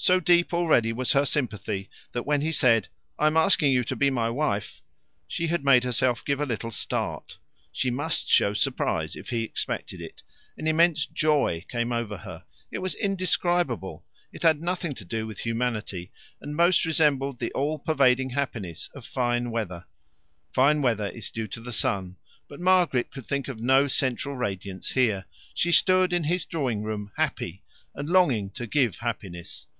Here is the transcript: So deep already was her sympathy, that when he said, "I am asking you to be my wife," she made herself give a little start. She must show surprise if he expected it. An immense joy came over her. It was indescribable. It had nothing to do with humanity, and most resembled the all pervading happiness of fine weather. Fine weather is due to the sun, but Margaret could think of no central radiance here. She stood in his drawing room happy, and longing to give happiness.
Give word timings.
So 0.00 0.20
deep 0.20 0.54
already 0.54 0.92
was 0.92 1.10
her 1.12 1.24
sympathy, 1.24 1.90
that 2.12 2.22
when 2.24 2.40
he 2.40 2.52
said, 2.52 2.86
"I 3.18 3.26
am 3.26 3.36
asking 3.36 3.72
you 3.72 3.82
to 3.82 3.96
be 3.96 4.10
my 4.10 4.30
wife," 4.30 4.80
she 5.26 5.48
made 5.58 5.82
herself 5.82 6.24
give 6.24 6.38
a 6.40 6.46
little 6.46 6.70
start. 6.70 7.36
She 7.72 7.90
must 7.90 8.28
show 8.28 8.52
surprise 8.54 9.16
if 9.16 9.30
he 9.30 9.42
expected 9.42 10.00
it. 10.00 10.22
An 10.56 10.68
immense 10.68 11.04
joy 11.04 11.66
came 11.68 11.90
over 11.90 12.18
her. 12.18 12.44
It 12.70 12.78
was 12.78 12.94
indescribable. 12.94 14.04
It 14.32 14.44
had 14.44 14.60
nothing 14.62 14.94
to 14.94 15.04
do 15.04 15.26
with 15.26 15.40
humanity, 15.40 16.12
and 16.40 16.54
most 16.54 16.84
resembled 16.84 17.40
the 17.40 17.52
all 17.52 17.80
pervading 17.80 18.30
happiness 18.30 18.88
of 18.94 19.04
fine 19.04 19.50
weather. 19.50 19.84
Fine 20.52 20.80
weather 20.80 21.08
is 21.08 21.32
due 21.32 21.48
to 21.48 21.60
the 21.60 21.72
sun, 21.72 22.16
but 22.46 22.60
Margaret 22.60 23.10
could 23.10 23.26
think 23.26 23.48
of 23.48 23.60
no 23.60 23.88
central 23.88 24.36
radiance 24.36 24.90
here. 24.92 25.24
She 25.54 25.72
stood 25.72 26.12
in 26.12 26.22
his 26.24 26.46
drawing 26.46 26.84
room 26.84 27.10
happy, 27.16 27.64
and 27.96 28.08
longing 28.08 28.50
to 28.50 28.66
give 28.68 28.98
happiness. 28.98 29.66